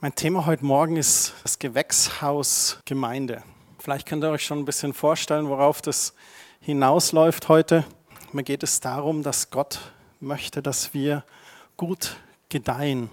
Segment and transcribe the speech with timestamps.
[0.00, 3.42] Mein Thema heute Morgen ist das Gewächshaus Gemeinde.
[3.80, 6.14] Vielleicht könnt ihr euch schon ein bisschen vorstellen, worauf das
[6.60, 7.84] hinausläuft heute.
[8.30, 11.24] Mir geht es darum, dass Gott möchte, dass wir
[11.76, 12.16] gut
[12.48, 13.10] gedeihen,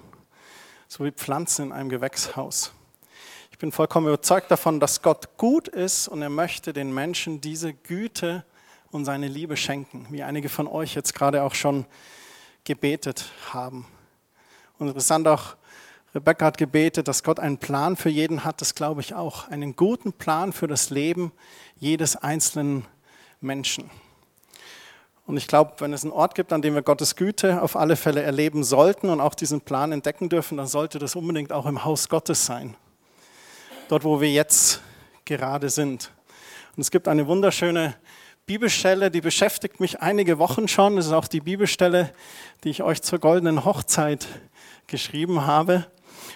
[0.87, 2.71] so wie Pflanzen in einem Gewächshaus.
[3.49, 7.73] Ich bin vollkommen überzeugt davon, dass Gott gut ist und er möchte den Menschen diese
[7.73, 8.45] Güte
[8.91, 11.87] und seine Liebe schenken, wie einige von euch jetzt gerade auch schon
[12.63, 13.87] gebetet haben.
[14.77, 15.55] Und interessant auch,
[16.15, 19.49] Rebecca hat gebetet, dass Gott einen Plan für jeden hat, das glaube ich auch.
[19.49, 21.33] Einen guten Plan für das Leben
[21.77, 22.85] jedes einzelnen
[23.41, 23.91] Menschen.
[25.25, 27.97] Und ich glaube, wenn es einen Ort gibt, an dem wir Gottes Güte auf alle
[27.97, 31.83] Fälle erleben sollten und auch diesen Plan entdecken dürfen, dann sollte das unbedingt auch im
[31.83, 32.77] Haus Gottes sein.
[33.89, 34.79] Dort, wo wir jetzt
[35.25, 36.11] gerade sind.
[36.77, 37.93] Und es gibt eine wunderschöne
[38.45, 40.95] Bibelstelle, die beschäftigt mich einige Wochen schon.
[40.95, 42.13] Das ist auch die Bibelstelle,
[42.63, 44.27] die ich euch zur goldenen Hochzeit
[44.87, 45.87] geschrieben habe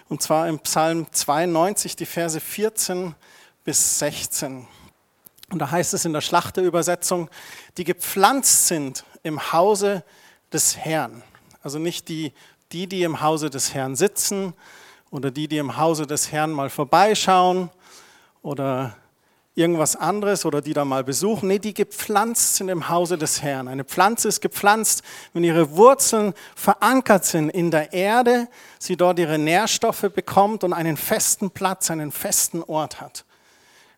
[0.08, 3.16] und zwar im Psalm 92, die Verse 14
[3.64, 4.68] bis 16.
[5.52, 7.30] Und da heißt es in der Schlachterübersetzung,
[7.78, 10.04] die gepflanzt sind im Hause
[10.54, 11.24] des Herrn.
[11.62, 12.34] Also nicht die,
[12.72, 14.54] die, die im Hause des Herrn sitzen
[15.12, 17.70] oder die, die im Hause des Herrn mal vorbeischauen
[18.42, 18.96] oder
[19.60, 21.50] irgendwas anderes oder die da mal besuchen.
[21.50, 23.68] Nee, die gepflanzt sind im Hause des Herrn.
[23.68, 28.48] Eine Pflanze ist gepflanzt, wenn ihre Wurzeln verankert sind in der Erde,
[28.80, 33.26] sie dort ihre Nährstoffe bekommt und einen festen Platz, einen festen Ort hat.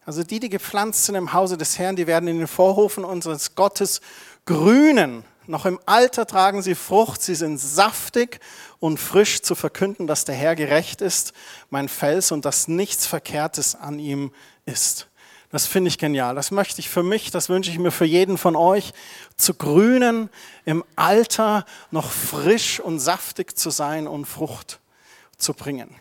[0.03, 3.53] Also die, die gepflanzt sind im Hause des Herrn, die werden in den Vorhofen unseres
[3.53, 4.01] Gottes
[4.45, 5.23] grünen.
[5.45, 8.39] Noch im Alter tragen sie Frucht, sie sind saftig
[8.79, 11.33] und frisch zu verkünden, dass der Herr gerecht ist,
[11.69, 14.31] mein Fels und dass nichts Verkehrtes an ihm
[14.65, 15.10] ist.
[15.51, 16.33] Das finde ich genial.
[16.33, 18.93] Das möchte ich für mich, das wünsche ich mir für jeden von euch,
[19.35, 20.29] zu grünen,
[20.63, 24.79] im Alter noch frisch und saftig zu sein und Frucht
[25.37, 25.93] zu bringen.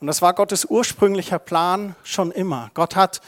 [0.00, 2.72] Und das war Gottes ursprünglicher Plan schon immer.
[2.74, 3.20] Gott hat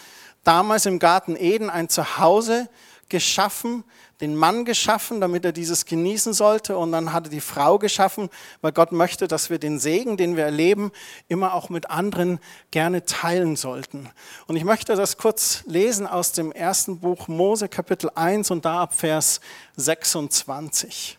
[0.43, 2.69] damals im Garten Eden ein Zuhause
[3.09, 3.85] geschaffen,
[4.21, 6.77] den Mann geschaffen, damit er dieses genießen sollte.
[6.77, 8.29] Und dann hat er die Frau geschaffen,
[8.61, 10.93] weil Gott möchte, dass wir den Segen, den wir erleben,
[11.29, 12.39] immer auch mit anderen
[12.71, 14.11] gerne teilen sollten.
[14.47, 18.83] Und ich möchte das kurz lesen aus dem ersten Buch Mose, Kapitel 1 und da
[18.83, 19.41] ab Vers
[19.77, 21.19] 26.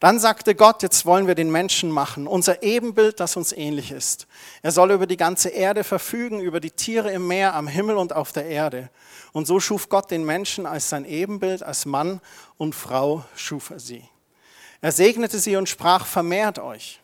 [0.00, 4.26] Dann sagte Gott, jetzt wollen wir den Menschen machen, unser Ebenbild, das uns ähnlich ist.
[4.62, 8.12] Er soll über die ganze Erde verfügen, über die Tiere im Meer, am Himmel und
[8.12, 8.90] auf der Erde.
[9.32, 12.20] Und so schuf Gott den Menschen als sein Ebenbild, als Mann
[12.56, 14.04] und Frau schuf er sie.
[14.80, 17.00] Er segnete sie und sprach, vermehrt euch,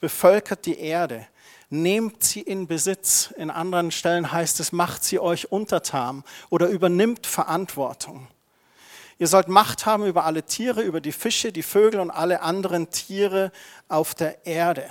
[0.00, 1.26] bevölkert die Erde,
[1.68, 3.32] nehmt sie in Besitz.
[3.36, 8.28] In anderen Stellen heißt es, macht sie euch untertan oder übernimmt Verantwortung.
[9.22, 12.90] Ihr sollt Macht haben über alle Tiere, über die Fische, die Vögel und alle anderen
[12.90, 13.52] Tiere
[13.86, 14.84] auf der Erde.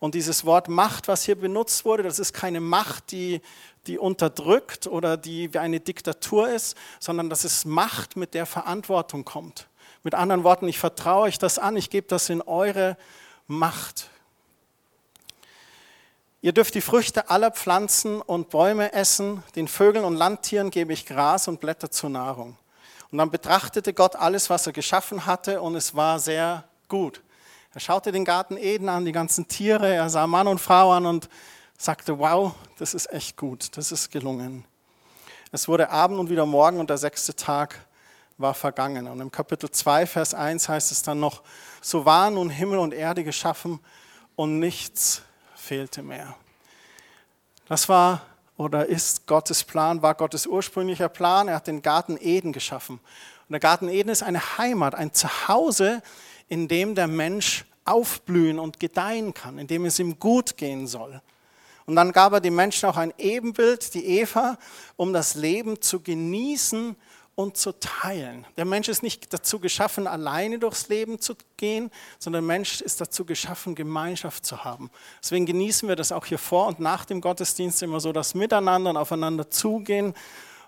[0.00, 3.40] Und dieses Wort Macht, was hier benutzt wurde, das ist keine Macht, die,
[3.86, 9.24] die unterdrückt oder die wie eine Diktatur ist, sondern das ist Macht, mit der Verantwortung
[9.24, 9.68] kommt.
[10.02, 12.96] Mit anderen Worten, ich vertraue euch das an, ich gebe das in eure
[13.46, 14.10] Macht.
[16.42, 21.06] Ihr dürft die Früchte aller Pflanzen und Bäume essen, den Vögeln und Landtieren gebe ich
[21.06, 22.56] Gras und Blätter zur Nahrung.
[23.10, 27.22] Und dann betrachtete Gott alles, was er geschaffen hatte, und es war sehr gut.
[27.74, 31.06] Er schaute den Garten Eden an, die ganzen Tiere, er sah Mann und Frau an
[31.06, 31.28] und
[31.76, 34.64] sagte, wow, das ist echt gut, das ist gelungen.
[35.52, 37.86] Es wurde Abend und wieder Morgen und der sechste Tag
[38.36, 39.06] war vergangen.
[39.06, 41.42] Und im Kapitel 2, Vers 1 heißt es dann noch,
[41.80, 43.80] so waren nun Himmel und Erde geschaffen
[44.36, 45.22] und nichts
[45.54, 46.34] fehlte mehr.
[47.68, 48.22] Das war
[48.58, 51.48] oder ist Gottes Plan, war Gottes ursprünglicher Plan.
[51.48, 52.96] Er hat den Garten Eden geschaffen.
[52.96, 56.02] Und der Garten Eden ist eine Heimat, ein Zuhause,
[56.48, 61.22] in dem der Mensch aufblühen und gedeihen kann, in dem es ihm gut gehen soll.
[61.86, 64.58] Und dann gab er den Menschen auch ein Ebenbild, die Eva,
[64.96, 66.96] um das Leben zu genießen
[67.38, 68.48] und zu teilen.
[68.56, 71.88] Der Mensch ist nicht dazu geschaffen, alleine durchs Leben zu gehen,
[72.18, 74.90] sondern der Mensch ist dazu geschaffen, Gemeinschaft zu haben.
[75.22, 78.90] Deswegen genießen wir das auch hier vor und nach dem Gottesdienst immer so, das Miteinander
[78.90, 80.14] und aufeinander zugehen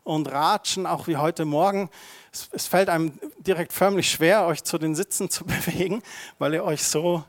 [0.04, 1.90] und ratschen, auch wie heute Morgen.
[2.32, 6.04] Es, es fällt einem direkt förmlich schwer, euch zu den Sitzen zu bewegen,
[6.38, 7.24] weil ihr euch so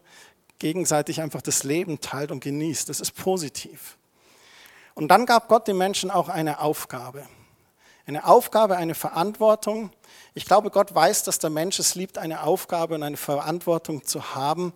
[0.60, 2.90] gegenseitig einfach das Leben teilt und genießt.
[2.90, 3.98] Das ist positiv.
[4.94, 7.26] Und dann gab Gott den Menschen auch eine Aufgabe
[8.12, 9.92] eine Aufgabe, eine Verantwortung.
[10.34, 14.36] Ich glaube, Gott weiß, dass der Mensch es liebt, eine Aufgabe und eine Verantwortung zu
[14.36, 14.74] haben,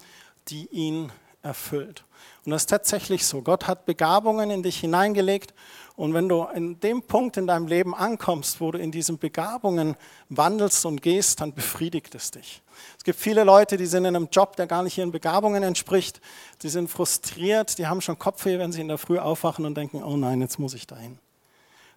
[0.48, 1.12] die ihn
[1.42, 2.06] erfüllt.
[2.46, 3.42] Und das ist tatsächlich so.
[3.42, 5.54] Gott hat Begabungen in dich hineingelegt.
[5.96, 9.96] Und wenn du in dem Punkt in deinem Leben ankommst, wo du in diesen Begabungen
[10.30, 12.62] wandelst und gehst, dann befriedigt es dich.
[12.98, 16.22] Es gibt viele Leute, die sind in einem Job, der gar nicht ihren Begabungen entspricht.
[16.62, 20.04] Die sind frustriert, die haben schon Kopfweh, wenn sie in der Früh aufwachen und denken,
[20.04, 21.20] oh nein, jetzt muss ich dahin.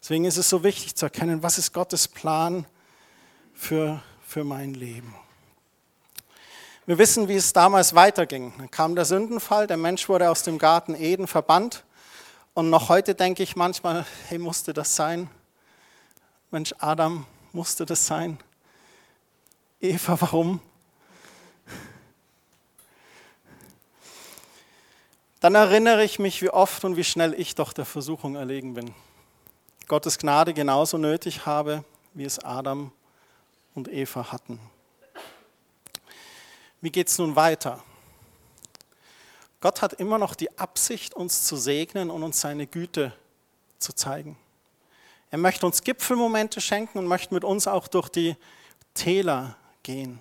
[0.01, 2.67] Deswegen ist es so wichtig zu erkennen, was ist Gottes Plan
[3.55, 5.15] für, für mein Leben.
[6.87, 8.55] Wir wissen, wie es damals weiterging.
[8.57, 11.85] Dann kam der Sündenfall, der Mensch wurde aus dem Garten Eden verbannt.
[12.55, 15.29] Und noch heute denke ich manchmal, hey, musste das sein?
[16.51, 18.39] Mensch, Adam, musste das sein?
[19.81, 20.61] Eva, warum?
[25.41, 28.95] Dann erinnere ich mich, wie oft und wie schnell ich doch der Versuchung erlegen bin.
[29.89, 31.83] Gottes Gnade genauso nötig habe,
[32.13, 32.93] wie es Adam
[33.75, 34.61] und Eva hatten.
[36.83, 37.83] Wie geht es nun weiter?
[39.61, 43.13] Gott hat immer noch die Absicht, uns zu segnen und uns seine Güte
[43.79, 44.37] zu zeigen.
[45.31, 48.37] Er möchte uns Gipfelmomente schenken und möchte mit uns auch durch die
[48.95, 50.21] Täler gehen.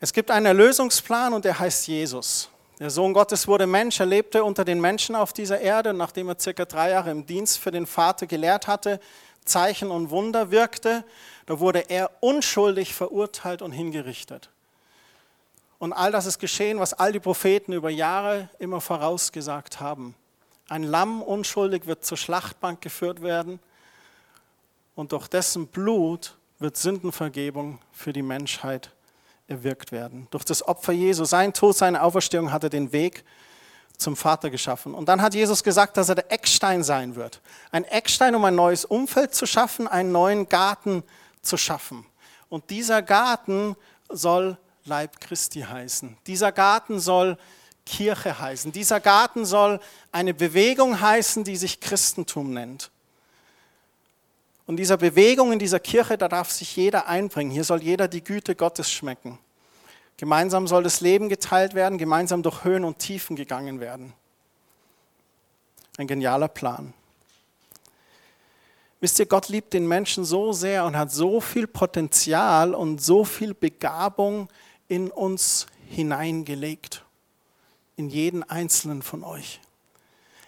[0.00, 2.50] Es gibt einen Erlösungsplan und der heißt Jesus.
[2.80, 6.38] Der Sohn Gottes wurde Mensch, er lebte unter den Menschen auf dieser Erde, nachdem er
[6.40, 8.98] circa drei Jahre im Dienst für den Vater gelehrt hatte,
[9.44, 11.04] Zeichen und Wunder wirkte,
[11.46, 14.50] da wurde er unschuldig verurteilt und hingerichtet.
[15.78, 20.16] Und all das ist geschehen, was all die Propheten über Jahre immer vorausgesagt haben.
[20.68, 23.60] Ein Lamm unschuldig wird zur Schlachtbank geführt werden
[24.96, 28.90] und durch dessen Blut wird Sündenvergebung für die Menschheit
[29.46, 30.26] erwirkt werden.
[30.30, 33.24] Durch das Opfer Jesu, sein Tod, seine Auferstehung hat er den Weg
[33.96, 34.94] zum Vater geschaffen.
[34.94, 37.40] Und dann hat Jesus gesagt, dass er der Eckstein sein wird.
[37.70, 41.04] Ein Eckstein, um ein neues Umfeld zu schaffen, einen neuen Garten
[41.42, 42.06] zu schaffen.
[42.48, 43.76] Und dieser Garten
[44.08, 46.16] soll Leib Christi heißen.
[46.26, 47.38] Dieser Garten soll
[47.86, 48.72] Kirche heißen.
[48.72, 49.80] Dieser Garten soll
[50.12, 52.90] eine Bewegung heißen, die sich Christentum nennt.
[54.66, 57.50] Und dieser Bewegung in dieser Kirche, da darf sich jeder einbringen.
[57.50, 59.38] Hier soll jeder die Güte Gottes schmecken.
[60.16, 64.14] Gemeinsam soll das Leben geteilt werden, gemeinsam durch Höhen und Tiefen gegangen werden.
[65.98, 66.94] Ein genialer Plan.
[69.00, 73.24] Wisst ihr, Gott liebt den Menschen so sehr und hat so viel Potenzial und so
[73.24, 74.48] viel Begabung
[74.88, 77.04] in uns hineingelegt.
[77.96, 79.60] In jeden einzelnen von euch.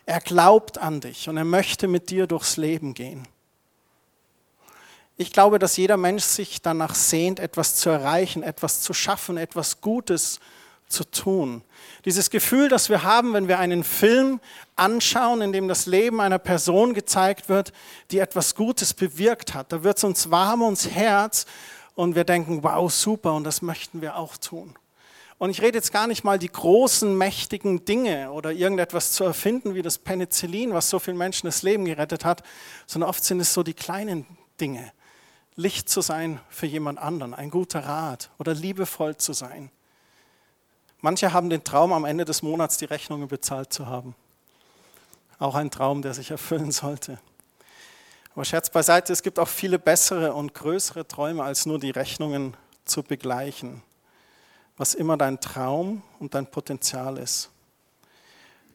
[0.06, 3.28] Er glaubt an dich und er möchte mit dir durchs Leben gehen.
[5.18, 9.80] Ich glaube, dass jeder Mensch sich danach sehnt, etwas zu erreichen, etwas zu schaffen, etwas
[9.80, 10.40] Gutes
[10.88, 11.62] zu tun.
[12.04, 14.40] Dieses Gefühl, das wir haben, wenn wir einen Film
[14.76, 17.72] anschauen, in dem das Leben einer Person gezeigt wird,
[18.10, 21.46] die etwas Gutes bewirkt hat, da wird es uns warm ums Herz
[21.94, 24.76] und wir denken, wow, super, und das möchten wir auch tun.
[25.38, 29.74] Und ich rede jetzt gar nicht mal die großen, mächtigen Dinge oder irgendetwas zu erfinden
[29.74, 32.42] wie das Penicillin, was so vielen Menschen das Leben gerettet hat,
[32.86, 34.26] sondern oft sind es so die kleinen
[34.60, 34.92] Dinge.
[35.56, 39.70] Licht zu sein für jemand anderen, ein guter Rat oder liebevoll zu sein.
[41.00, 44.14] Manche haben den Traum, am Ende des Monats die Rechnungen bezahlt zu haben.
[45.38, 47.18] Auch ein Traum, der sich erfüllen sollte.
[48.34, 52.54] Aber Scherz beiseite, es gibt auch viele bessere und größere Träume, als nur die Rechnungen
[52.84, 53.82] zu begleichen.
[54.76, 57.50] Was immer dein Traum und dein Potenzial ist.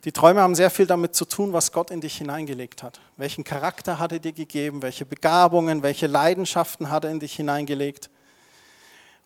[0.04, 3.00] Die Träume haben sehr viel damit zu tun, was Gott in dich hineingelegt hat.
[3.18, 4.82] Welchen Charakter hat er dir gegeben?
[4.82, 8.10] Welche Begabungen, welche Leidenschaften hat er in dich hineingelegt?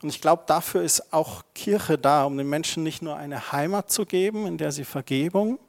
[0.02, 3.90] Und ich glaube, dafür ist auch Kirche da, um den Menschen nicht nur eine Heimat
[3.90, 5.60] zu geben, in der sie Vergebung,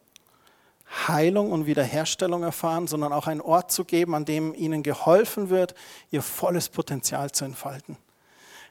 [1.06, 5.74] Heilung und Wiederherstellung erfahren, sondern auch einen Ort zu geben, an dem ihnen geholfen wird,
[6.10, 7.96] ihr volles Potenzial zu entfalten.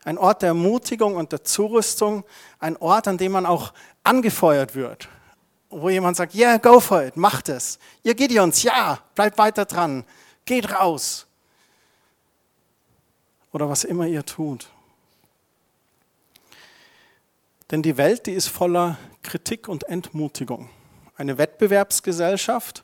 [0.04, 2.26] Ein Ort der Ermutigung und der Zurüstung,
[2.60, 5.08] ein Ort, an dem man auch angefeuert wird,
[5.82, 7.80] wo jemand sagt, yeah, go for it, macht es.
[8.04, 10.06] Ihr Gideons, ja, bleibt weiter dran,
[10.46, 11.28] geht raus.
[13.52, 14.68] Oder was immer ihr tut.
[17.72, 20.70] Denn die Welt, die ist voller Kritik und Entmutigung
[21.18, 22.84] eine Wettbewerbsgesellschaft,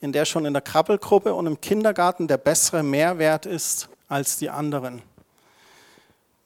[0.00, 4.50] in der schon in der Krabbelgruppe und im Kindergarten der bessere Mehrwert ist als die
[4.50, 5.02] anderen.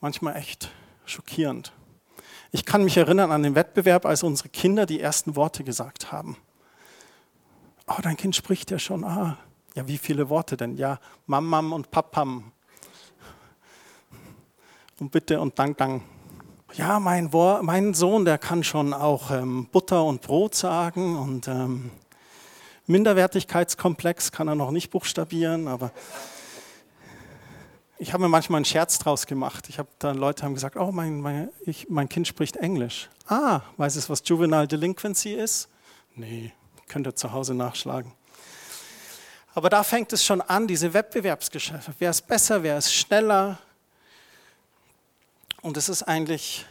[0.01, 0.71] Manchmal echt
[1.07, 1.73] schockierend.
[2.51, 6.37] Ich kann mich erinnern an den Wettbewerb, als unsere Kinder die ersten Worte gesagt haben.
[7.87, 9.05] Oh, dein Kind spricht ja schon.
[9.05, 9.37] Ah,
[9.75, 10.77] ja, wie viele Worte denn?
[10.77, 12.53] Ja, Mamam und Papam.
[14.99, 16.03] Und bitte und Dank, Dank
[16.75, 17.31] ja, mein,
[17.63, 21.91] mein, Sohn, der kann schon auch ähm, Butter und Brot sagen und ähm,
[22.87, 25.93] Minderwertigkeitskomplex kann er noch nicht buchstabieren, aber
[28.01, 29.69] Ich habe mir manchmal einen Scherz draus gemacht.
[29.69, 33.09] Ich habe dann Leute haben gesagt, oh, mein, mein, ich, mein Kind spricht Englisch.
[33.27, 35.69] Ah, weiß es, was Juvenile Delinquency ist?
[36.15, 36.53] Nee,
[36.87, 38.13] könnt ihr zu Hause nachschlagen.
[39.55, 41.93] Aber da fängt es schon an, diese Wettbewerbsgeschäfte.
[41.99, 43.59] Wer ist besser, wer ist schneller?
[45.61, 46.65] Und es ist eigentlich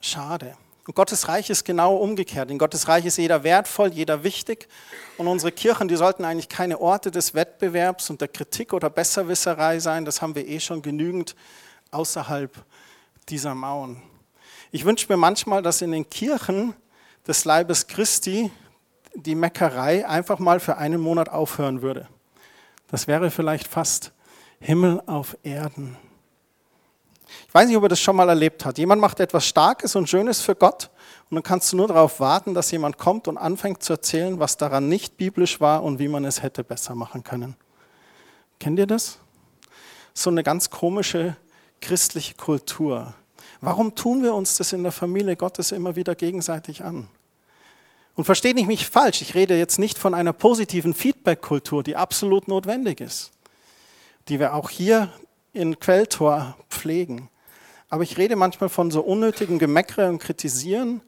[0.00, 0.56] schade.
[0.86, 2.50] Und Gottes Reich ist genau umgekehrt.
[2.50, 4.68] In Gottes Reich ist jeder wertvoll, jeder wichtig.
[5.16, 9.78] Und unsere Kirchen, die sollten eigentlich keine Orte des Wettbewerbs und der Kritik oder Besserwisserei
[9.78, 10.04] sein.
[10.04, 11.34] Das haben wir eh schon genügend
[11.90, 12.52] außerhalb
[13.30, 14.02] dieser Mauern.
[14.72, 16.74] Ich wünsche mir manchmal, dass in den Kirchen
[17.26, 18.50] des Leibes Christi
[19.14, 22.08] die Meckerei einfach mal für einen Monat aufhören würde.
[22.88, 24.12] Das wäre vielleicht fast
[24.60, 25.96] Himmel auf Erden.
[27.54, 28.78] Ich weiß nicht, ob er das schon mal erlebt hat.
[28.78, 30.90] Jemand macht etwas Starkes und Schönes für Gott
[31.30, 34.56] und dann kannst du nur darauf warten, dass jemand kommt und anfängt zu erzählen, was
[34.56, 37.54] daran nicht biblisch war und wie man es hätte besser machen können.
[38.58, 39.20] Kennt ihr das?
[40.14, 41.36] So eine ganz komische
[41.80, 43.14] christliche Kultur.
[43.60, 47.06] Warum tun wir uns das in der Familie Gottes immer wieder gegenseitig an?
[48.16, 52.48] Und versteht nicht mich falsch, ich rede jetzt nicht von einer positiven Feedback-Kultur, die absolut
[52.48, 53.30] notwendig ist,
[54.26, 55.12] die wir auch hier
[55.52, 57.30] in Quelltor pflegen.
[57.94, 61.00] Aber ich rede manchmal von so unnötigen Gemeckere und Kritisieren,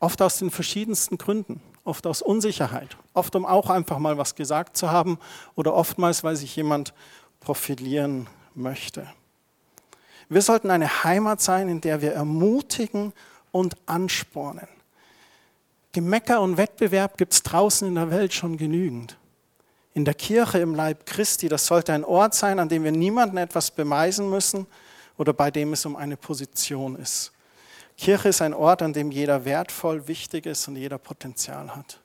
[0.00, 4.74] oft aus den verschiedensten Gründen, oft aus Unsicherheit, oft um auch einfach mal was gesagt
[4.78, 5.18] zu haben
[5.56, 6.94] oder oftmals, weil sich jemand
[7.40, 9.06] profilieren möchte.
[10.30, 13.12] Wir sollten eine Heimat sein, in der wir ermutigen
[13.50, 14.68] und anspornen.
[15.92, 19.18] Gemecker und Wettbewerb gibt es draußen in der Welt schon genügend
[19.94, 23.38] in der Kirche im Leib Christi, das sollte ein Ort sein, an dem wir niemandem
[23.38, 24.66] etwas beweisen müssen
[25.18, 27.32] oder bei dem es um eine Position ist.
[27.96, 32.00] Kirche ist ein Ort, an dem jeder wertvoll, wichtig ist und jeder Potenzial hat.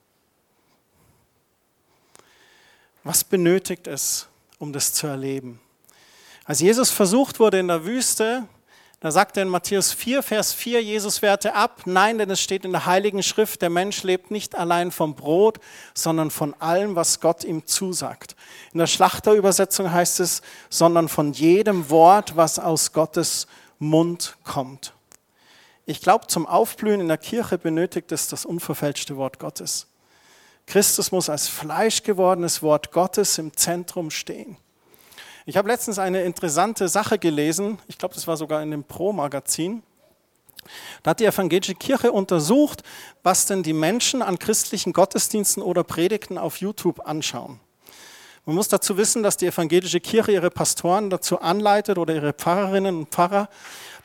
[3.04, 5.60] Was benötigt es, um das zu erleben?
[6.44, 8.46] Als Jesus versucht wurde in der Wüste,
[9.00, 11.82] da sagt er in Matthäus 4, Vers 4, Jesus wehrte ab.
[11.84, 15.60] Nein, denn es steht in der Heiligen Schrift, der Mensch lebt nicht allein vom Brot,
[15.94, 18.34] sondern von allem, was Gott ihm zusagt.
[18.72, 23.46] In der Schlachterübersetzung heißt es, sondern von jedem Wort, was aus Gottes
[23.78, 24.94] Mund kommt.
[25.86, 29.86] Ich glaube, zum Aufblühen in der Kirche benötigt es das unverfälschte Wort Gottes.
[30.66, 34.56] Christus muss als Fleisch gewordenes Wort Gottes im Zentrum stehen.
[35.48, 39.82] Ich habe letztens eine interessante Sache gelesen, ich glaube, das war sogar in dem Pro-Magazin.
[41.02, 42.82] Da hat die evangelische Kirche untersucht,
[43.22, 47.60] was denn die Menschen an christlichen Gottesdiensten oder Predigten auf YouTube anschauen.
[48.44, 52.98] Man muss dazu wissen, dass die evangelische Kirche ihre Pastoren dazu anleitet oder ihre Pfarrerinnen
[52.98, 53.48] und Pfarrer,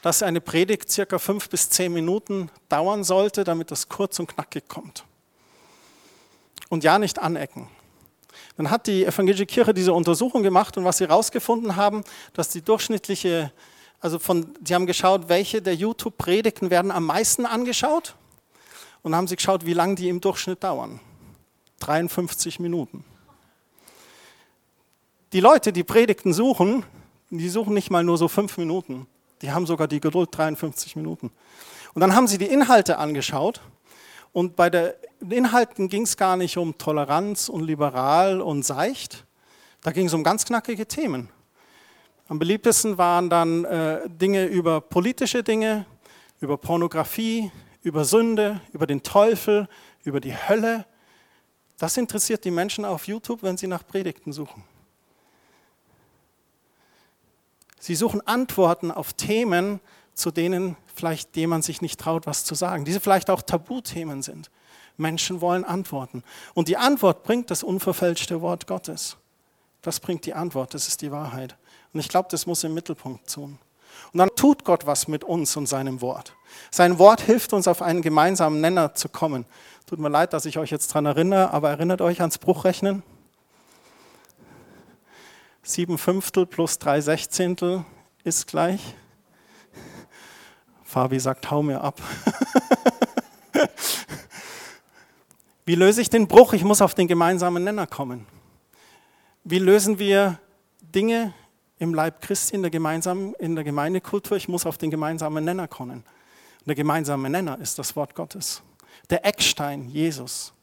[0.01, 4.69] dass eine Predigt circa fünf bis zehn Minuten dauern sollte, damit das kurz und knackig
[4.69, 5.03] kommt.
[6.69, 7.67] Und ja, nicht anecken.
[8.58, 12.62] Dann hat die evangelische Kirche diese Untersuchung gemacht und was sie herausgefunden haben, dass die
[12.62, 13.52] durchschnittliche,
[14.00, 18.16] also von, sie haben geschaut, welche der YouTube-Predigten werden am meisten angeschaut
[19.02, 21.00] und haben sie geschaut, wie lange die im Durchschnitt dauern.
[21.80, 23.04] 53 Minuten.
[25.34, 26.86] Die Leute, die Predigten suchen,
[27.30, 29.08] die suchen nicht mal nur so fünf Minuten.
[29.42, 31.32] Die haben sogar die Geduld 53 Minuten.
[31.94, 33.62] Und dann haben sie die Inhalte angeschaut
[34.34, 34.92] und bei den
[35.30, 39.25] Inhalten ging es gar nicht um Toleranz und liberal und seicht.
[39.82, 41.30] Da ging es um ganz knackige Themen.
[42.28, 45.86] Am beliebtesten waren dann äh, Dinge über politische Dinge,
[46.40, 47.52] über Pornografie,
[47.84, 49.68] über Sünde, über den Teufel,
[50.04, 50.86] über die Hölle.
[51.78, 54.63] Das interessiert die Menschen auf YouTube, wenn sie nach Predigten suchen.
[57.80, 59.82] Sie suchen Antworten auf Themen,
[60.13, 64.50] zu denen vielleicht jemand sich nicht traut, was zu sagen, diese vielleicht auch Tabuthemen sind.
[64.98, 66.24] Menschen wollen Antworten.
[66.53, 69.17] Und die Antwort bringt das unverfälschte Wort Gottes.
[69.82, 71.58] Das bringt die Antwort, das ist die Wahrheit.
[71.93, 73.58] Und ich glaube, das muss im Mittelpunkt tun.
[74.12, 76.36] Und dann tut Gott was mit uns und seinem Wort.
[76.72, 79.46] Sein Wort hilft uns, auf einen gemeinsamen Nenner zu kommen.
[79.86, 83.03] Tut mir leid, dass ich euch jetzt daran erinnere, aber erinnert euch ans Bruchrechnen?
[85.63, 87.86] Sieben Fünftel plus drei Sechzehntel
[88.24, 88.96] ist gleich
[90.93, 92.00] Fabi sagt, hau mir ab.
[95.65, 96.53] Wie löse ich den Bruch?
[96.53, 98.27] Ich muss auf den gemeinsamen Nenner kommen.
[99.43, 100.38] Wie lösen wir
[100.81, 101.33] Dinge
[101.79, 104.38] im Leib Christi in der, gemeinsamen, in der Gemeindekultur?
[104.38, 106.03] Ich muss auf den gemeinsamen Nenner kommen.
[106.67, 108.62] Der gemeinsame Nenner ist das Wort Gottes.
[109.09, 110.53] Der Eckstein, Jesus.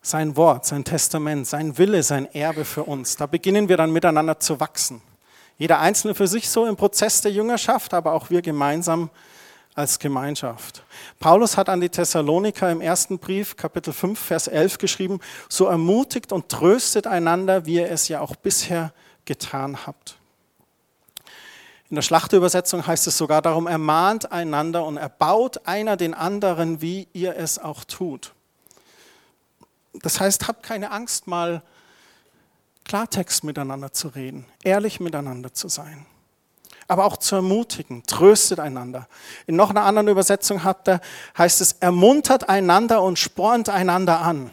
[0.00, 3.16] Sein Wort, sein Testament, sein Wille, sein Erbe für uns.
[3.16, 5.02] Da beginnen wir dann miteinander zu wachsen.
[5.58, 9.10] Jeder Einzelne für sich so im Prozess der Jüngerschaft, aber auch wir gemeinsam
[9.74, 10.82] als Gemeinschaft.
[11.20, 16.32] Paulus hat an die Thessaloniker im ersten Brief, Kapitel 5, Vers 11 geschrieben, so ermutigt
[16.32, 18.92] und tröstet einander, wie ihr es ja auch bisher
[19.26, 20.16] getan habt.
[21.88, 27.06] In der Schlachterübersetzung heißt es sogar, darum ermahnt einander und erbaut einer den anderen, wie
[27.12, 28.32] ihr es auch tut.
[29.94, 31.62] Das heißt, habt keine Angst, mal
[32.86, 36.06] Klartext miteinander zu reden, ehrlich miteinander zu sein,
[36.86, 39.08] aber auch zu ermutigen, tröstet einander.
[39.48, 41.00] In noch einer anderen Übersetzung hat er,
[41.36, 44.52] heißt es, ermuntert einander und spornt einander an.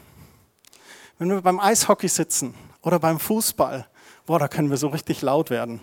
[1.19, 3.85] Wenn wir beim Eishockey sitzen oder beim Fußball,
[4.25, 5.79] boah, da können wir so richtig laut werden.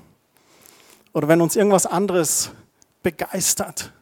[1.12, 2.50] Oder wenn uns irgendwas anderes
[3.04, 3.92] begeistert,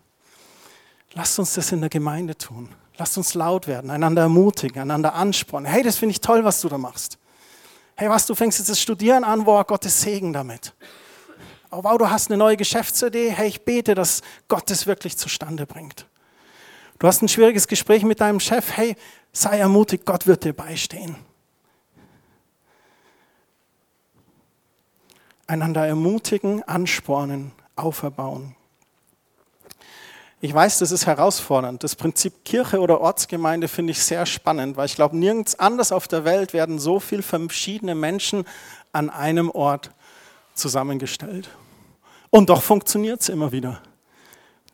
[1.12, 2.70] lasst uns das in der Gemeinde tun.
[2.96, 5.70] Lasst uns laut werden, einander ermutigen, einander anspornen.
[5.70, 7.17] Hey, das finde ich toll, was du da machst.
[7.98, 10.72] Hey, was, du fängst jetzt das Studieren an, boah, Gottes Segen damit.
[11.70, 13.30] Oh, wow, du hast eine neue Geschäftsidee.
[13.30, 16.06] Hey, ich bete, dass Gott es wirklich zustande bringt.
[16.98, 18.76] Du hast ein schwieriges Gespräch mit deinem Chef.
[18.76, 18.96] Hey,
[19.32, 21.16] sei ermutigt, Gott wird dir beistehen.
[25.48, 28.54] einander ermutigen, anspornen, auferbauen.
[30.40, 31.82] Ich weiß, das ist herausfordernd.
[31.82, 36.06] Das Prinzip Kirche oder Ortsgemeinde finde ich sehr spannend, weil ich glaube, nirgends anders auf
[36.06, 38.44] der Welt werden so viele verschiedene Menschen
[38.92, 39.90] an einem Ort
[40.54, 41.50] zusammengestellt.
[42.30, 43.82] Und doch funktioniert es immer wieder.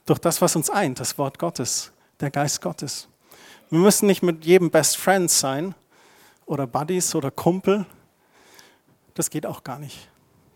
[0.04, 3.08] Durch das, was uns eint, das Wort Gottes, der Geist Gottes.
[3.70, 5.74] Wir müssen nicht mit jedem Best Friend sein
[6.44, 7.86] oder Buddies oder Kumpel.
[9.14, 10.10] Das geht auch gar nicht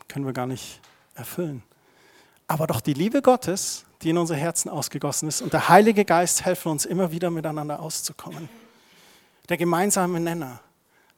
[0.08, 0.80] können wir gar nicht
[1.14, 1.62] erfüllen.
[2.46, 6.45] Aber doch die Liebe Gottes, die in unsere Herzen ausgegossen ist und der Heilige Geist
[6.45, 8.49] helfen uns immer wieder miteinander auszukommen.
[9.49, 10.61] Der gemeinsame Nenner,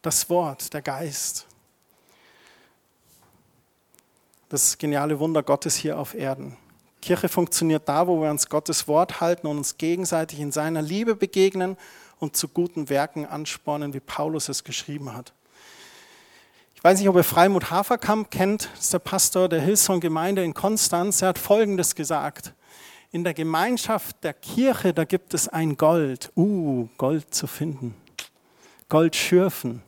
[0.02, 1.46] das Wort, der Geist.
[4.48, 6.56] Das geniale Wunder Gottes hier auf Erden.
[7.02, 11.14] Kirche funktioniert da, wo wir uns Gottes Wort halten und uns gegenseitig in seiner Liebe
[11.14, 11.76] begegnen
[12.18, 15.32] und zu guten Werken anspornen, wie Paulus es geschrieben hat.
[16.74, 20.42] Ich weiß nicht, ob ihr Freimut Haferkamp kennt, das ist der Pastor der Hillsong Gemeinde
[20.44, 21.20] in Konstanz.
[21.20, 22.54] Er hat Folgendes gesagt.
[23.10, 26.30] In der Gemeinschaft der Kirche, da gibt es ein Gold.
[26.36, 27.94] Uh, Gold zu finden.
[28.88, 29.82] Gold schürfen.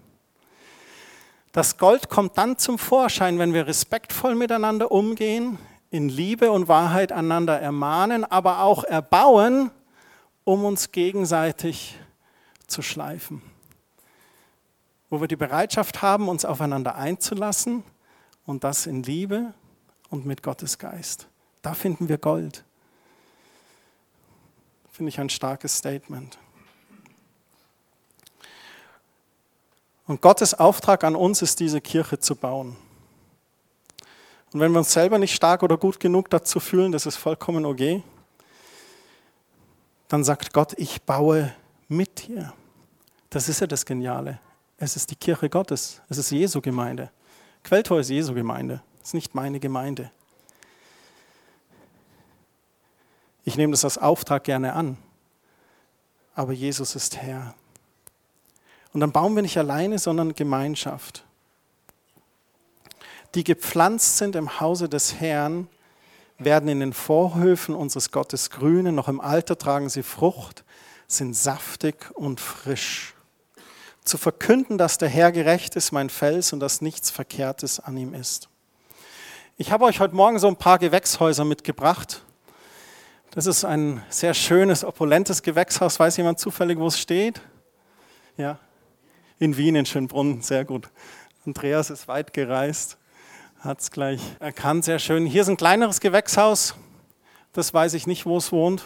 [1.52, 5.58] Das Gold kommt dann zum Vorschein, wenn wir respektvoll miteinander umgehen,
[5.90, 9.70] in Liebe und Wahrheit einander ermahnen, aber auch erbauen,
[10.44, 11.98] um uns gegenseitig
[12.66, 13.42] zu schleifen
[15.12, 17.84] wo wir die Bereitschaft haben, uns aufeinander einzulassen
[18.46, 19.52] und das in Liebe
[20.08, 21.28] und mit Gottes Geist.
[21.60, 22.64] Da finden wir Gold.
[25.02, 26.38] Finde ich ein starkes Statement.
[30.06, 32.76] Und Gottes Auftrag an uns ist, diese Kirche zu bauen.
[34.52, 37.66] Und wenn wir uns selber nicht stark oder gut genug dazu fühlen, das ist vollkommen
[37.66, 38.04] okay,
[40.06, 41.52] dann sagt Gott, ich baue
[41.88, 42.52] mit dir.
[43.28, 44.38] Das ist ja das Geniale.
[44.76, 46.00] Es ist die Kirche Gottes.
[46.08, 47.10] Es ist Jesu Gemeinde.
[47.64, 48.84] Quelltor ist Jesu Gemeinde.
[49.00, 50.12] Es ist nicht meine Gemeinde.
[53.44, 54.96] Ich nehme das als Auftrag gerne an.
[56.34, 57.54] Aber Jesus ist Herr.
[58.92, 61.24] Und dann bauen wir nicht alleine, sondern Gemeinschaft.
[63.34, 65.68] Die gepflanzt sind im Hause des Herrn,
[66.38, 70.64] werden in den Vorhöfen unseres Gottes grünen, noch im Alter tragen sie Frucht,
[71.06, 73.14] sind saftig und frisch
[74.04, 78.14] zu verkünden, dass der Herr gerecht ist, mein Fels, und dass nichts Verkehrtes an ihm
[78.14, 78.48] ist.
[79.56, 82.22] Ich habe euch heute Morgen so ein paar Gewächshäuser mitgebracht.
[83.34, 85.98] Das ist ein sehr schönes, opulentes Gewächshaus.
[85.98, 87.40] Weiß jemand zufällig, wo es steht?
[88.36, 88.58] Ja,
[89.38, 90.90] in Wien, in Schönbrunn, sehr gut.
[91.46, 92.98] Andreas ist weit gereist,
[93.60, 95.24] hat es gleich erkannt, sehr schön.
[95.24, 96.74] Hier ist ein kleineres Gewächshaus,
[97.54, 98.84] das weiß ich nicht, wo es wohnt.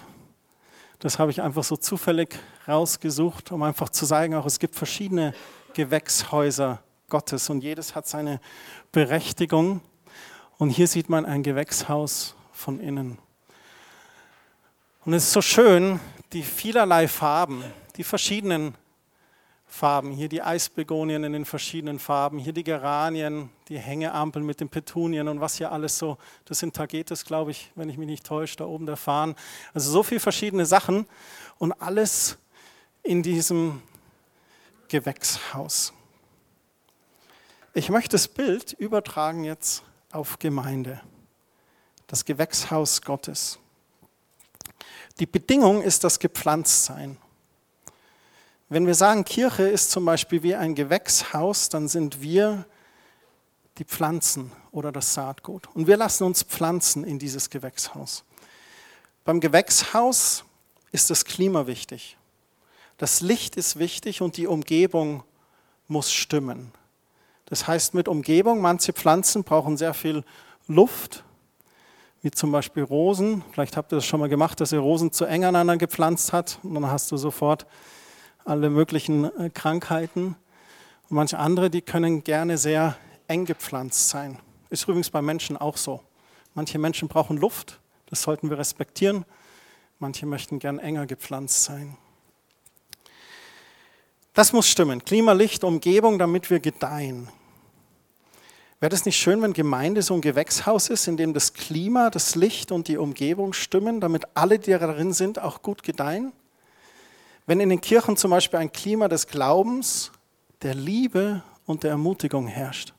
[1.01, 5.35] Das habe ich einfach so zufällig rausgesucht, um einfach zu zeigen, auch es gibt verschiedene
[5.75, 8.41] Gewächshäuser Gottes und jedes hat seine
[8.93, 9.81] Berechtigung.
[10.57, 13.19] Und hier sieht man ein Gewächshaus von innen.
[15.07, 16.01] Und es ist so schön,
[16.33, 17.63] die vielerlei Farben,
[17.97, 18.75] die verschiedenen
[19.65, 20.11] Farben.
[20.11, 25.29] Hier die Eisbegonien in den verschiedenen Farben, hier die Geranien, die Hängeampel mit den Petunien
[25.29, 28.57] und was hier alles so, das sind Tagetes, glaube ich, wenn ich mich nicht täusche,
[28.57, 29.37] da oben der Fahnen.
[29.75, 31.07] Also so viele verschiedene Sachen
[31.59, 32.37] und alles
[33.05, 33.83] in diesem
[34.89, 35.93] Gewächshaus.
[37.75, 41.01] Ich möchte das Bild übertragen jetzt auf Gemeinde,
[42.09, 43.61] das Gewächshaus Gottes.
[45.19, 47.17] Die Bedingung ist das Gepflanztsein.
[48.69, 52.65] Wenn wir sagen, Kirche ist zum Beispiel wie ein Gewächshaus, dann sind wir
[53.79, 55.69] die Pflanzen oder das Saatgut.
[55.75, 58.25] Und wir lassen uns pflanzen in dieses Gewächshaus.
[59.25, 60.45] Beim Gewächshaus
[60.93, 62.17] ist das Klima wichtig.
[62.99, 65.23] Das Licht ist wichtig und die Umgebung
[65.89, 66.73] muss stimmen.
[67.45, 70.25] Das heißt mit Umgebung, manche Pflanzen brauchen sehr viel
[70.67, 71.25] Luft,
[72.27, 73.45] wie zum Beispiel Rosen.
[73.53, 76.59] Vielleicht habt ihr das schon mal gemacht, dass ihr Rosen zu eng aneinander gepflanzt habt
[76.65, 77.67] und dann hast du sofort
[78.45, 80.35] alle möglichen äh, Krankheiten.
[81.09, 82.97] Und manche andere, die können gerne sehr
[83.29, 84.41] eng gepflanzt sein.
[84.71, 86.01] Ist übrigens bei Menschen auch so.
[86.55, 89.25] Manche Menschen brauchen Luft, das sollten wir respektieren.
[90.01, 91.97] Manche möchten gern enger gepflanzt sein.
[94.35, 95.05] Das muss stimmen.
[95.05, 97.29] Klima, Licht, Umgebung, damit wir gedeihen.
[98.79, 102.35] Wäre das nicht schön, wenn Gemeinde so ein Gewächshaus ist, in dem das Klima, das
[102.35, 106.33] Licht und die Umgebung stimmen, damit alle, die darin sind, auch gut gedeihen?
[107.47, 110.13] Wenn in den Kirchen zum Beispiel ein Klima des Glaubens,
[110.63, 112.93] der Liebe und der Ermutigung herrscht,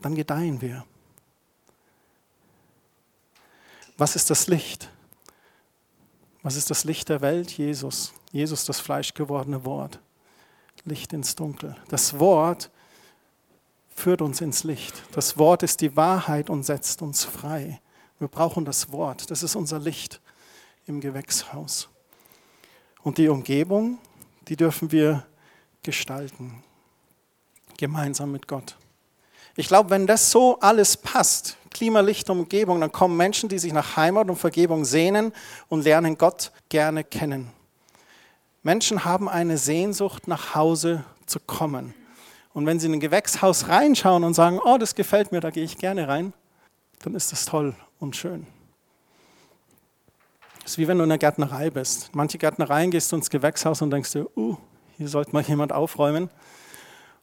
[0.00, 0.84] dann gedeihen wir.
[3.96, 4.90] Was ist das Licht?
[6.42, 7.50] Was ist das Licht der Welt?
[7.52, 8.12] Jesus.
[8.32, 10.00] Jesus, das fleischgewordene Wort.
[10.84, 11.76] Licht ins Dunkel.
[11.88, 12.70] Das Wort
[13.96, 15.02] führt uns ins Licht.
[15.12, 17.80] Das Wort ist die Wahrheit und setzt uns frei.
[18.18, 19.30] Wir brauchen das Wort.
[19.30, 20.20] Das ist unser Licht
[20.86, 21.88] im Gewächshaus.
[23.02, 23.98] Und die Umgebung,
[24.48, 25.26] die dürfen wir
[25.82, 26.62] gestalten.
[27.78, 28.76] Gemeinsam mit Gott.
[29.56, 33.72] Ich glaube, wenn das so alles passt, Klima, Licht, Umgebung, dann kommen Menschen, die sich
[33.72, 35.32] nach Heimat und Vergebung sehnen
[35.68, 37.50] und lernen Gott gerne kennen.
[38.62, 41.94] Menschen haben eine Sehnsucht, nach Hause zu kommen.
[42.56, 45.62] Und wenn sie in ein Gewächshaus reinschauen und sagen, oh, das gefällt mir, da gehe
[45.62, 46.32] ich gerne rein,
[47.00, 48.46] dann ist das toll und schön.
[50.64, 52.14] Es ist wie wenn du in der Gärtnerei bist.
[52.14, 54.56] Manche Gärtnereien gehst du ins Gewächshaus und denkst dir, uh,
[54.96, 56.30] hier sollte mal jemand aufräumen.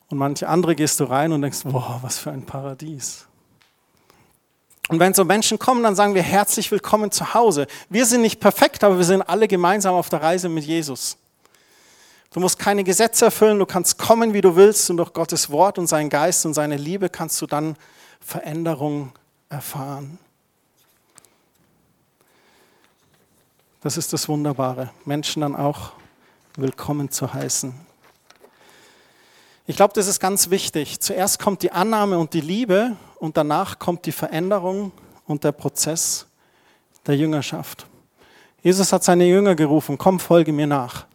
[0.08, 3.26] Und manche andere gehst du rein und denkst, boah, was für ein Paradies.
[4.90, 7.66] Und wenn so Menschen kommen, dann sagen wir herzlich willkommen zu Hause.
[7.90, 11.18] Wir sind nicht perfekt, aber wir sind alle gemeinsam auf der Reise mit Jesus.
[12.34, 15.78] Du musst keine Gesetze erfüllen, du kannst kommen, wie du willst und durch Gottes Wort
[15.78, 17.76] und seinen Geist und seine Liebe kannst du dann
[18.20, 19.12] Veränderung
[19.50, 20.18] erfahren.
[23.82, 25.92] Das ist das Wunderbare, Menschen dann auch
[26.58, 27.72] willkommen zu heißen.
[29.68, 31.00] Ich glaube, das ist ganz wichtig.
[31.02, 34.92] Zuerst kommt die Annahme und die Liebe und danach kommt die Veränderung
[35.28, 36.26] und der Prozess
[37.06, 37.86] der Jüngerschaft.
[38.64, 41.06] Jesus hat seine Jünger gerufen, komm, folge mir nach.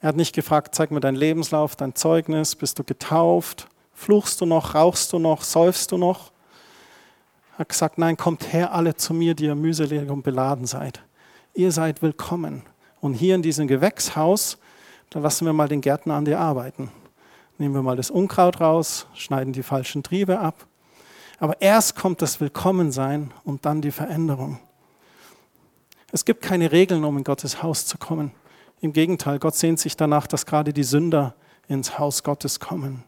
[0.00, 4.46] Er hat nicht gefragt, zeig mir deinen Lebenslauf, dein Zeugnis, bist du getauft, fluchst du
[4.46, 6.30] noch, rauchst du noch, säufst du noch?
[7.54, 11.02] Er hat gesagt, nein, kommt her alle zu mir, die ihr mühselig und beladen seid.
[11.54, 12.62] Ihr seid willkommen.
[13.00, 14.58] Und hier in diesem Gewächshaus,
[15.10, 16.92] da lassen wir mal den Gärtner an dir arbeiten.
[17.58, 20.66] Nehmen wir mal das Unkraut raus, schneiden die falschen Triebe ab.
[21.40, 24.60] Aber erst kommt das Willkommensein und dann die Veränderung.
[26.12, 28.30] Es gibt keine Regeln, um in Gottes Haus zu kommen.
[28.80, 31.34] Im Gegenteil, Gott sehnt sich danach, dass gerade die Sünder
[31.66, 33.02] ins Haus Gottes kommen.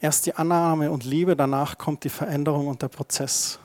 [0.00, 3.58] Erst die Annahme und Liebe, danach kommt die Veränderung und der Prozess.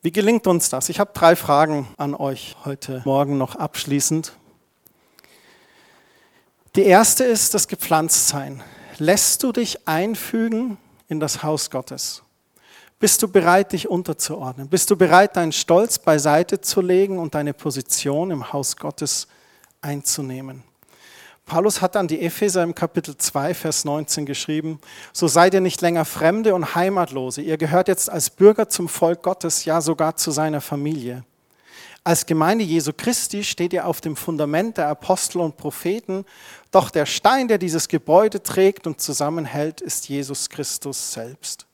[0.00, 0.88] Wie gelingt uns das?
[0.88, 4.32] Ich habe drei Fragen an euch heute Morgen noch abschließend.
[6.76, 8.62] Die erste ist das Gepflanztsein.
[8.96, 12.22] Lässt du dich einfügen in das Haus Gottes?
[13.00, 14.68] Bist du bereit, dich unterzuordnen?
[14.68, 19.26] Bist du bereit, deinen Stolz beiseite zu legen und deine Position im Haus Gottes
[19.80, 20.62] einzunehmen?
[21.46, 24.80] Paulus hat an die Epheser im Kapitel 2, Vers 19 geschrieben,
[25.14, 29.22] so seid ihr nicht länger Fremde und Heimatlose, ihr gehört jetzt als Bürger zum Volk
[29.22, 31.24] Gottes, ja sogar zu seiner Familie.
[32.04, 36.26] Als Gemeinde Jesu Christi steht ihr auf dem Fundament der Apostel und Propheten,
[36.70, 41.66] doch der Stein, der dieses Gebäude trägt und zusammenhält, ist Jesus Christus selbst.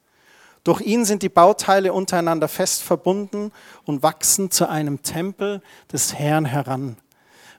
[0.67, 3.53] Durch ihn sind die Bauteile untereinander fest verbunden
[3.85, 6.97] und wachsen zu einem Tempel des Herrn heran.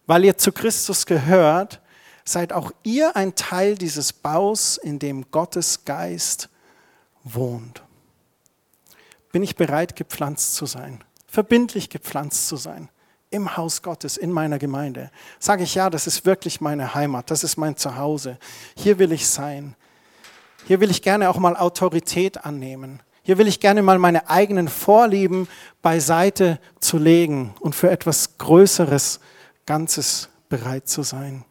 [0.08, 1.80] Weil ihr zu Christus gehört,
[2.26, 6.50] seid auch ihr ein Teil dieses Baus, in dem Gottes Geist
[7.24, 7.82] wohnt.
[9.32, 12.90] Bin ich bereit, gepflanzt zu sein, verbindlich gepflanzt zu sein?
[13.30, 15.12] Im Haus Gottes, in meiner Gemeinde.
[15.40, 18.38] Sage ich ja, das ist wirklich meine Heimat, das ist mein Zuhause.
[18.76, 19.78] Hier will ich sein.
[20.68, 23.00] Hier will ich gerne auch mal Autorität annehmen.
[23.24, 25.48] Hier will ich gerne mal meine eigenen Vorlieben
[25.82, 29.22] beiseite zu legen und für etwas Größeres,
[29.66, 31.46] Ganzes bereit zu sein.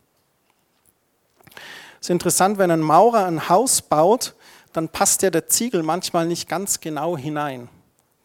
[1.98, 4.34] Es ist interessant, wenn ein Maurer ein Haus baut,
[4.74, 7.70] dann passt ja der Ziegel manchmal nicht ganz genau hinein.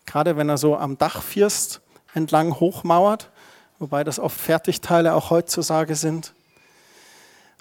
[0.06, 1.80] Gerade wenn er so am Dachfirst
[2.14, 3.32] entlang hochmauert,
[3.80, 6.34] wobei das oft Fertigteile auch heutzutage sind.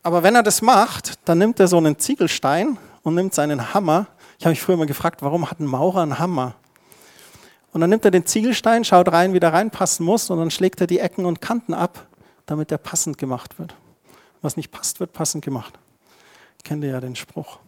[0.03, 4.06] Aber wenn er das macht, dann nimmt er so einen Ziegelstein und nimmt seinen Hammer.
[4.38, 6.54] Ich habe mich früher mal gefragt, warum hat ein Maurer einen Hammer?
[7.72, 10.80] Und dann nimmt er den Ziegelstein, schaut rein, wie der reinpassen muss, und dann schlägt
[10.80, 12.06] er die Ecken und Kanten ab,
[12.46, 13.74] damit er passend gemacht wird.
[14.42, 15.78] Was nicht passt, wird passend gemacht.
[16.64, 17.58] Kennt ihr ja den Spruch.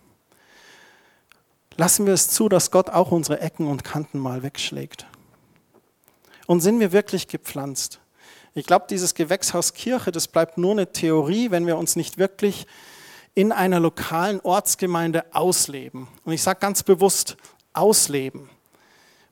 [1.76, 5.06] Lassen wir es zu, dass Gott auch unsere Ecken und Kanten mal wegschlägt.
[6.46, 8.00] Und sind wir wirklich gepflanzt?
[8.54, 12.66] Ich glaube, dieses Gewächshaus Kirche, das bleibt nur eine Theorie, wenn wir uns nicht wirklich
[13.34, 16.08] in einer lokalen Ortsgemeinde ausleben.
[16.24, 17.36] Und ich sage ganz bewusst
[17.72, 18.50] ausleben.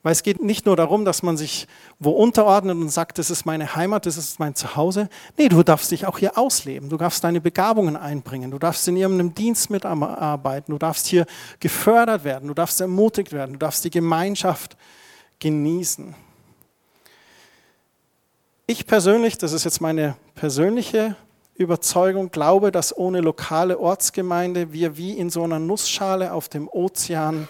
[0.03, 3.45] Weil es geht nicht nur darum, dass man sich wo unterordnet und sagt, das ist
[3.45, 5.11] meine Heimat, das ist mein Zuhause.
[5.37, 6.89] Nee, du darfst dich auch hier ausleben.
[6.89, 8.51] Du darfst deine Begabungen einbringen.
[8.51, 10.73] Du darfst in irgendeinem Dienst mitarbeiten.
[10.73, 11.27] Du darfst hier
[11.59, 12.49] gefördert werden.
[12.49, 13.53] Du darfst ermutigt werden.
[13.53, 14.79] Du darfst die Gemeinschaft
[15.39, 16.15] genießen.
[18.67, 21.15] Ich persönlich, das ist jetzt meine persönliche
[21.61, 27.49] Überzeugung, glaube, dass ohne lokale Ortsgemeinde wir wie in so einer Nussschale auf dem Ozean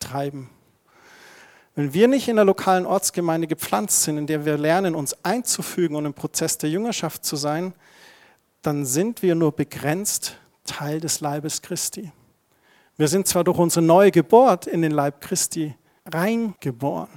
[0.00, 0.50] treiben.
[1.74, 5.94] Wenn wir nicht in der lokalen Ortsgemeinde gepflanzt sind, in der wir lernen, uns einzufügen
[5.94, 7.72] und im Prozess der Jüngerschaft zu sein,
[8.62, 12.12] dann sind wir nur begrenzt Teil des Leibes Christi.
[12.96, 17.08] Wir sind zwar durch unsere neue Geburt in den Leib Christi reingeboren,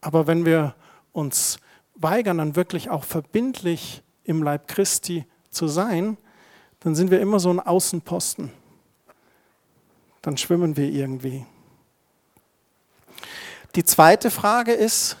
[0.00, 0.74] aber wenn wir
[1.12, 1.58] uns
[1.94, 6.18] weigern, dann wirklich auch verbindlich im Leib Christi zu sein,
[6.80, 8.52] dann sind wir immer so ein Außenposten.
[10.22, 11.46] Dann schwimmen wir irgendwie.
[13.74, 15.16] Die zweite Frage ist,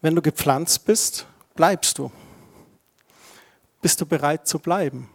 [0.00, 2.10] wenn du gepflanzt bist, bleibst du?
[3.80, 5.08] Bist du bereit zu bleiben?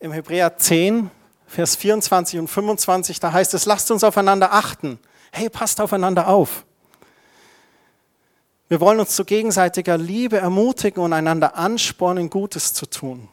[0.00, 1.10] Im Hebräer 10,
[1.46, 4.98] Vers 24 und 25, da heißt es, lasst uns aufeinander achten.
[5.32, 6.64] Hey, passt aufeinander auf.
[8.68, 13.28] Wir wollen uns zu gegenseitiger Liebe ermutigen und einander anspornen, Gutes zu tun.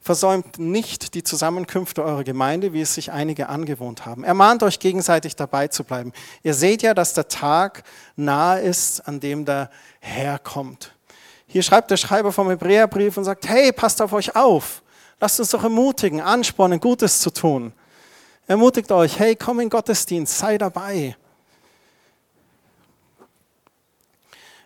[0.00, 4.24] Versäumt nicht die Zusammenkünfte eurer Gemeinde, wie es sich einige angewohnt haben.
[4.24, 6.12] Ermahnt euch gegenseitig dabei zu bleiben.
[6.42, 7.84] Ihr seht ja, dass der Tag
[8.16, 10.94] nahe ist, an dem der Herr kommt.
[11.46, 14.82] Hier schreibt der Schreiber vom Hebräerbrief und sagt, hey, passt auf euch auf.
[15.20, 17.74] Lasst uns doch ermutigen, anspornen, Gutes zu tun.
[18.46, 21.14] Ermutigt euch, hey, komm in Gottesdienst, sei dabei.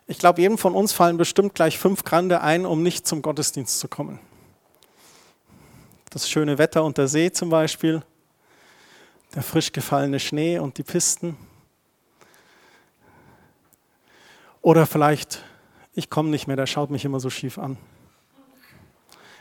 [0.07, 3.79] Ich glaube, jedem von uns fallen bestimmt gleich fünf Grande ein, um nicht zum Gottesdienst
[3.79, 4.21] zu kommen
[6.16, 8.03] das schöne Wetter und der See zum Beispiel,
[9.35, 11.37] der frisch gefallene Schnee und die Pisten.
[14.62, 15.45] Oder vielleicht,
[15.92, 17.77] ich komme nicht mehr, der schaut mich immer so schief an.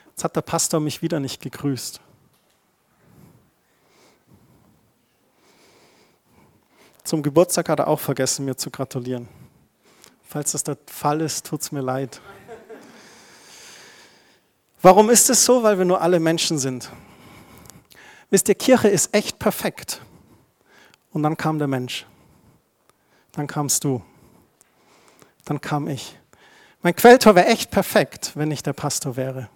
[0.09, 2.01] Jetzt hat der Pastor mich wieder nicht gegrüßt.
[7.05, 9.29] Zum Geburtstag hat er auch vergessen, mir zu gratulieren.
[10.27, 12.19] Falls das der Fall ist, tut es mir leid.
[14.81, 15.63] Warum ist es so?
[15.63, 16.89] Weil wir nur alle Menschen sind.
[18.29, 20.01] Wisst ihr, Kirche ist echt perfekt.
[21.11, 22.05] Und dann kam der Mensch.
[23.31, 24.03] Dann kamst du.
[25.45, 26.17] Dann kam ich.
[26.81, 29.49] Mein Quelltor wäre echt perfekt, wenn ich der Pastor wäre,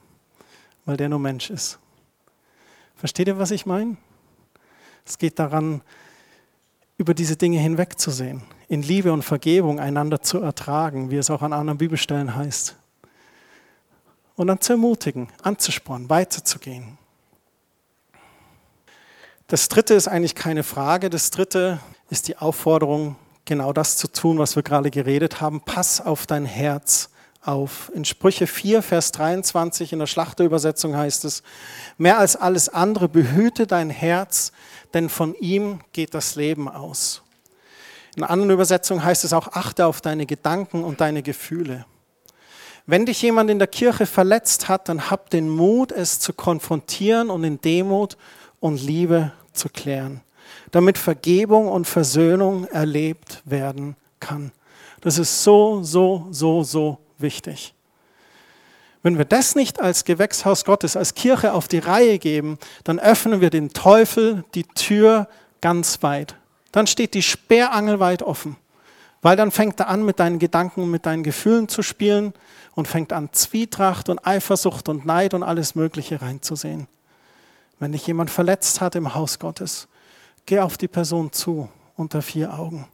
[0.86, 1.78] weil der nur Mensch ist.
[2.96, 3.98] Versteht ihr, was ich meine?
[5.06, 5.82] Es geht daran,
[7.00, 11.54] über diese Dinge hinwegzusehen, in Liebe und Vergebung einander zu ertragen, wie es auch an
[11.54, 12.76] anderen Bibelstellen heißt
[14.40, 16.98] und dann zu ermutigen, anzuspornen, weiterzugehen.
[19.48, 21.10] Das dritte ist eigentlich keine Frage.
[21.10, 25.60] Das dritte ist die Aufforderung, genau das zu tun, was wir gerade geredet haben.
[25.60, 27.10] Pass auf dein Herz
[27.42, 27.92] auf.
[27.94, 31.44] In Sprüche 4, Vers 23 in der Schlachterübersetzung heißt es,
[31.98, 34.52] mehr als alles andere behüte dein Herz,
[34.94, 37.22] denn von ihm geht das Leben aus.
[38.16, 41.86] In anderen Übersetzungen heißt es auch, achte auf deine Gedanken und deine Gefühle.
[42.86, 47.30] Wenn dich jemand in der Kirche verletzt hat, dann hab den Mut, es zu konfrontieren
[47.30, 48.18] und in Demut
[48.60, 50.22] und Liebe zu klären,
[50.72, 54.52] damit Vergebung und Versöhnung erlebt werden kann.
[55.02, 57.74] Das ist so, so, so, so wichtig.
[59.02, 63.40] Wenn wir das nicht als Gewächshaus Gottes, als Kirche auf die Reihe geben, dann öffnen
[63.40, 65.30] wir dem Teufel die Tür
[65.62, 66.36] ganz weit.
[66.72, 68.58] Dann steht die Sperrangel weit offen,
[69.22, 72.34] weil dann fängt er an, mit deinen Gedanken und mit deinen Gefühlen zu spielen
[72.76, 76.88] und fängt an, Zwietracht und Eifersucht und Neid und alles Mögliche reinzusehen.
[77.80, 79.88] Wenn dich jemand verletzt hat im Haus Gottes,
[80.46, 82.88] geh auf die Person zu unter vier Augen.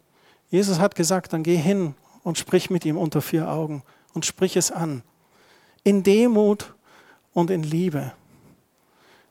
[0.50, 3.82] Jesus hat gesagt, dann geh hin und sprich mit ihm unter vier Augen
[4.16, 5.04] und sprich es an.
[5.84, 6.74] In Demut
[7.34, 8.14] und in Liebe.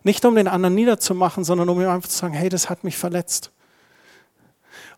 [0.05, 2.97] Nicht um den anderen niederzumachen, sondern um ihm einfach zu sagen, hey, das hat mich
[2.97, 3.51] verletzt.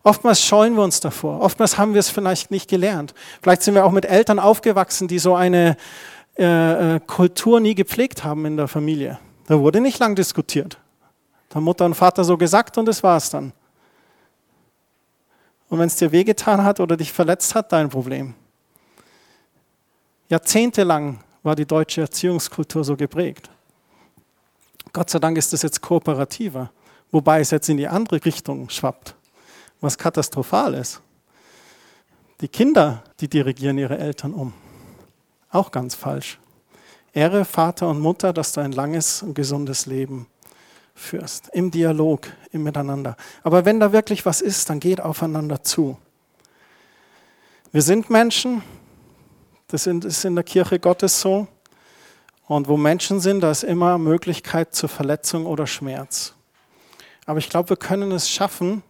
[0.03, 1.41] Oftmals scheuen wir uns davor.
[1.41, 3.13] Oftmals haben wir es vielleicht nicht gelernt.
[3.41, 5.77] Vielleicht sind wir auch mit Eltern aufgewachsen, die so eine
[6.37, 9.17] äh, äh, Kultur nie gepflegt haben in der Familie.
[9.47, 10.77] Da wurde nicht lang diskutiert.
[11.49, 13.53] Da Mutter und Vater so gesagt und das war es dann.
[15.69, 18.35] Und wenn es dir wehgetan hat oder dich verletzt hat, dein Problem.
[20.29, 23.49] Jahrzehntelang war die deutsche Erziehungskultur so geprägt.
[24.91, 26.71] Gott sei Dank ist es jetzt kooperativer,
[27.11, 29.15] wobei es jetzt in die andere Richtung schwappt,
[29.79, 31.01] was katastrophal ist.
[32.41, 34.53] Die Kinder, die dirigieren ihre Eltern um.
[35.49, 36.39] Auch ganz falsch.
[37.13, 40.27] Ehre Vater und Mutter, dass du ein langes und gesundes Leben
[40.93, 41.49] führst.
[41.53, 43.15] Im Dialog, im Miteinander.
[43.43, 45.97] Aber wenn da wirklich was ist, dann geht aufeinander zu.
[47.71, 48.61] Wir sind Menschen,
[49.67, 51.47] das ist in der Kirche Gottes so.
[52.47, 56.33] Und wo Menschen sind, da ist immer Möglichkeit zur Verletzung oder Schmerz.
[57.25, 58.83] Aber ich glaube, wir können es schaffen,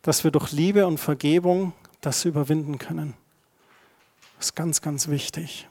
[0.00, 3.14] dass wir durch Liebe und Vergebung das überwinden können.
[4.38, 5.68] Das ist ganz, ganz wichtig.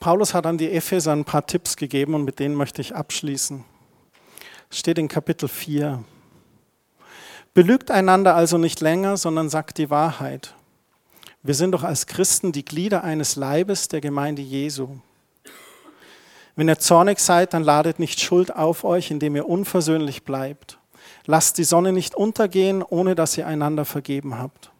[0.00, 3.64] Paulus hat an die Epheser ein paar Tipps gegeben und mit denen möchte ich abschließen.
[4.68, 6.04] Es steht in Kapitel 4.
[7.56, 10.52] Belügt einander also nicht länger, sondern sagt die Wahrheit.
[11.42, 14.98] Wir sind doch als Christen die Glieder eines Leibes der Gemeinde Jesu.
[16.54, 20.78] Wenn ihr zornig seid, dann ladet nicht Schuld auf euch, indem ihr unversöhnlich bleibt.
[21.24, 24.70] Lasst die Sonne nicht untergehen, ohne dass ihr einander vergeben habt.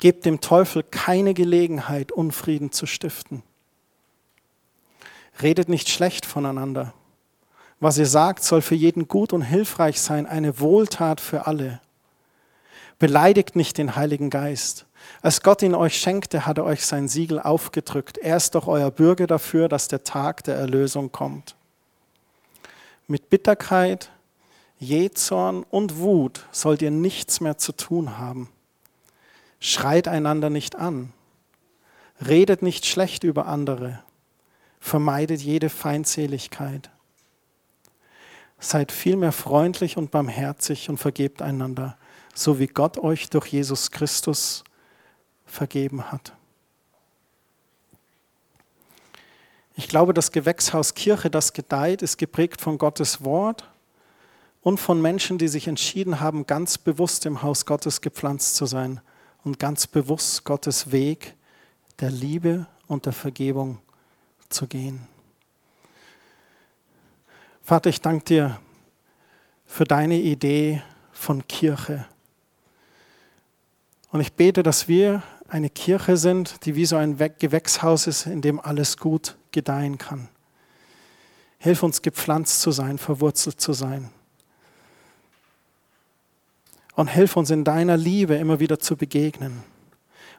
[0.00, 3.42] Gebt dem Teufel keine Gelegenheit, Unfrieden zu stiften.
[5.40, 6.92] Redet nicht schlecht voneinander.
[7.82, 11.80] Was ihr sagt, soll für jeden gut und hilfreich sein, eine Wohltat für alle.
[13.00, 14.86] Beleidigt nicht den Heiligen Geist.
[15.20, 18.18] Als Gott ihn euch schenkte, hat er euch sein Siegel aufgedrückt.
[18.18, 21.56] Er ist doch euer Bürger dafür, dass der Tag der Erlösung kommt.
[23.08, 24.10] Mit Bitterkeit,
[24.78, 28.48] Jezorn und Wut sollt ihr nichts mehr zu tun haben.
[29.58, 31.12] Schreit einander nicht an.
[32.24, 33.98] Redet nicht schlecht über andere
[34.82, 36.90] vermeidet jede Feindseligkeit.
[38.62, 41.98] Seid vielmehr freundlich und barmherzig und vergebt einander,
[42.32, 44.62] so wie Gott euch durch Jesus Christus
[45.44, 46.32] vergeben hat.
[49.74, 53.68] Ich glaube, das Gewächshaus Kirche, das gedeiht, ist geprägt von Gottes Wort
[54.60, 59.00] und von Menschen, die sich entschieden haben, ganz bewusst im Haus Gottes gepflanzt zu sein
[59.42, 61.34] und ganz bewusst Gottes Weg
[61.98, 63.78] der Liebe und der Vergebung
[64.50, 65.08] zu gehen.
[67.64, 68.58] Vater, ich danke dir
[69.66, 72.04] für deine Idee von Kirche.
[74.10, 78.42] Und ich bete, dass wir eine Kirche sind, die wie so ein Gewächshaus ist, in
[78.42, 80.28] dem alles gut gedeihen kann.
[81.58, 84.10] Hilf uns gepflanzt zu sein, verwurzelt zu sein.
[86.96, 89.62] Und hilf uns in deiner Liebe immer wieder zu begegnen.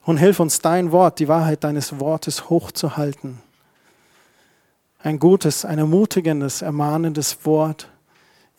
[0.03, 3.41] Und hilf uns dein Wort, die Wahrheit deines Wortes hochzuhalten
[5.03, 7.89] ein gutes, ein ermutigendes, ermahnendes Wort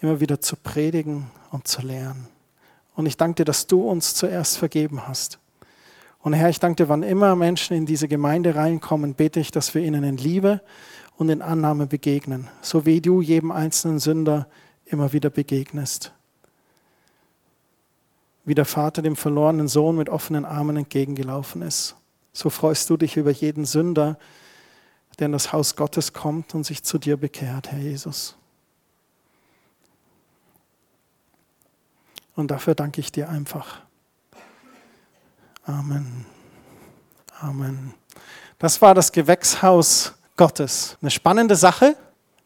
[0.00, 2.28] immer wieder zu predigen und zu lernen.
[2.94, 5.38] Und ich danke dir, dass du uns zuerst vergeben hast.
[6.20, 9.74] Und Herr, ich danke dir, wann immer Menschen in diese Gemeinde reinkommen, bete ich, dass
[9.74, 10.60] wir ihnen in Liebe
[11.16, 14.46] und in Annahme begegnen, so wie du jedem einzelnen Sünder
[14.84, 16.12] immer wieder begegnest.
[18.44, 21.96] Wie der Vater dem verlorenen Sohn mit offenen Armen entgegengelaufen ist.
[22.34, 24.18] So freust du dich über jeden Sünder,
[25.16, 28.36] der in das Haus Gottes kommt und sich zu dir bekehrt, Herr Jesus.
[32.34, 33.80] Und dafür danke ich dir einfach.
[35.64, 36.26] Amen.
[37.40, 37.94] Amen.
[38.58, 40.96] Das war das Gewächshaus Gottes.
[41.00, 41.96] Eine spannende Sache,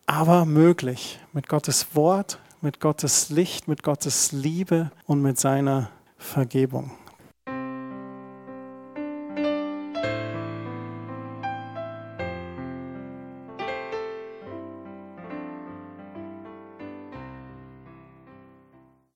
[0.06, 1.18] aber möglich.
[1.32, 6.92] Mit Gottes Wort, mit Gottes Licht, mit Gottes Liebe und mit seiner Vergebung.